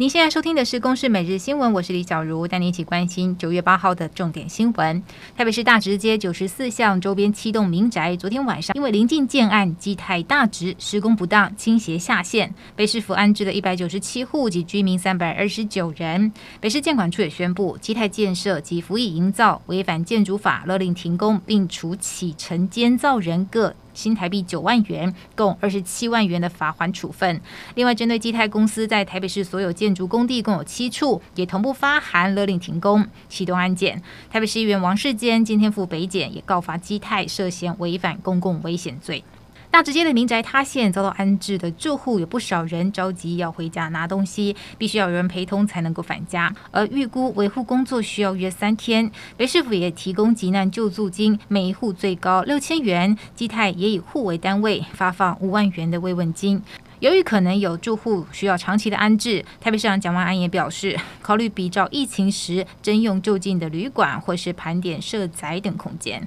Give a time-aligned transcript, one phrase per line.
[0.00, 5.02] 您现在收听的是《公视每日新闻》，我是李小茹，带您一起关心九月八号的重点新闻。
[5.36, 16.32] 台北市大直街九十四巷周边七栋民宅，昨天晚上因为临近建案，基泰大直施工不当倾斜下陷，被市府安置了一百九十七户及居民三百二十九人。
[16.60, 23.74] 北市建管处也宣布，基泰建设及辅以营造违反建筑法，勒令停工，并处启承监造人各。
[23.98, 27.40] 新台币九万元，共二十七万元的罚款处分。
[27.74, 34.00] 另外，针对基泰公司在台北市所有建筑工地共有七处，也同步发函勒令停工，启动安检。
[34.30, 39.24] 台北市议员王世坚今天赴北检，也告发基泰涉嫌违反公共危险罪。
[39.70, 46.52] 大直街的民宅塌陷，遭到安置的住户有不少人着急要回家拿东西，必须要有人陪同才能够返家。
[46.70, 49.08] 而预估维护工作需要约三天。
[49.36, 53.16] 北市府也提供急难救助金，每一户最高六千元。
[53.36, 56.60] 基泰也以户为单位发放五万元的慰问金。
[57.00, 66.26] 由于可能有住户需要长期的安置，台北市长蒋万安也表示，考虑比照疫情时征用就近的旅馆，或是盘点社宅等空间。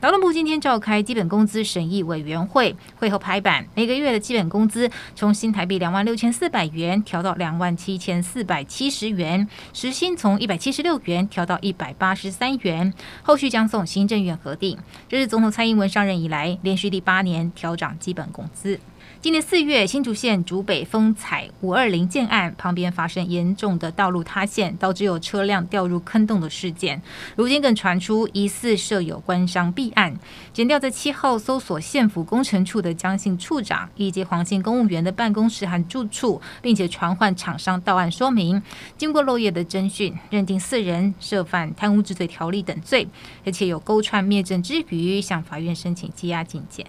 [0.00, 14.78] 劳动部今天召开基本工资审议委员会，会后拍板，每个月的基本工资从新台币两万六千四百元调到两万七千四百七十元，时薪从一百七十六元调到一百八十三元，后续将送行政院核定。
[15.08, 18.78] 这是总统蔡英文上任以来连续第八年调涨基本工资。
[19.20, 27.02] 今年四月，新竹县竹北丰采五二零建案旁边发生严重的道路塌陷，导致有车辆掉入坑洞的事件。
[27.34, 30.16] 如今更传出疑似设有官商弊案。
[30.52, 38.62] 检调在七号搜索县府工程处的江姓处长以及黄姓公务员的办公室和住处，并且传唤厂商到案说明。
[38.96, 43.08] 经过漏夜的侦讯，认定四人涉犯贪污治罪条例等罪，
[43.44, 46.86] 而且有勾串灭证之余，向法院申请羁押禁见。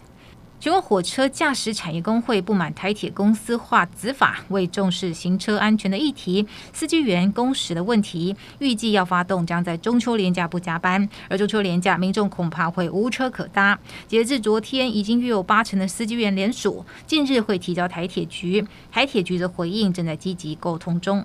[0.60, 13.80] 全国火车驾驶产业工会不满台铁公司化子法，未重视行车安全的议题，司机员工时的问题，预计要发动，将在中秋连假不加班，而中秋连假民众恐怕会无车可搭。
[14.06, 21.23] 截至昨天，已经约有八成的司机员联署，近日会提交台铁局，台铁局的回应正在积极沟通中。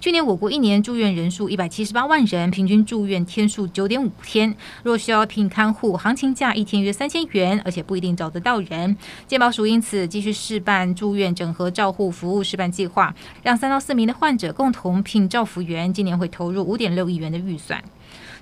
[0.00, 4.56] 去年我国一年住院人数一百七十八万人，平均住院天数九点五天。
[4.82, 8.96] 若需要聘看护，行情价一天约三千元，而且不一定找得到人。
[9.26, 17.84] 健保署因此继续试办住院整合照护服务示范计划，让三到四名的患者共同聘照服员，今年会投入五点六亿元的预算。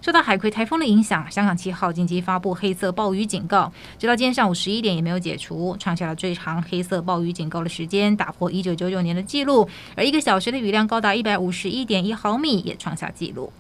[0.00, 13.53] 受到海葵台风的影响，香港七号紧急发布黑色暴雨警告，直到今天上午十一点也没有解除，创下了最长黑色暴雨警告的时间，打破一九九九年的记录，而一个小时的雨量高达一百五十一点一毫米，也创下纪录。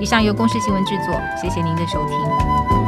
[0.00, 2.85] 以上由公司新闻制作，谢谢您的收听。